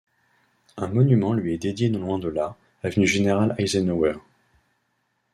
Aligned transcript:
Un 0.77 0.87
monument 0.87 1.35
lui 1.35 1.53
est 1.53 1.59
dédié 1.59 1.87
non 1.91 1.99
loin 1.99 2.17
de 2.17 2.27
là, 2.27 2.57
avenue 2.83 3.05
Général 3.05 3.53
Eisenhower. 3.59 4.13